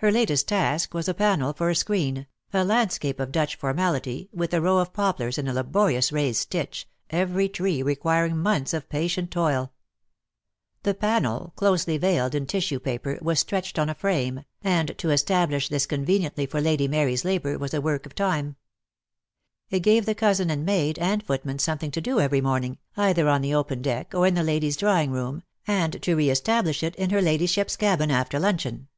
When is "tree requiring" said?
7.48-8.36